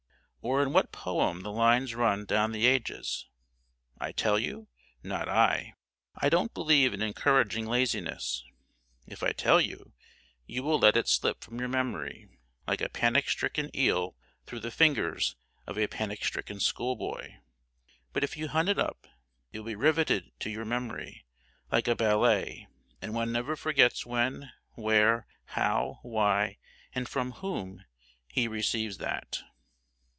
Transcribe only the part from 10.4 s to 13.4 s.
you will let it slip from your memory, like a panic